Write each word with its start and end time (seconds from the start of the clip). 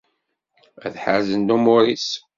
Ad 0.85 0.95
ḥerzen 1.03 1.45
lumur-is. 1.47 2.07